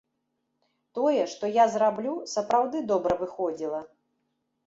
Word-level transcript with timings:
Тое, 0.97 1.19
што 1.33 1.49
я 1.57 1.65
зраблю, 1.75 2.13
сапраўды 2.33 2.77
добра 2.93 3.13
выходзіла. 3.23 3.85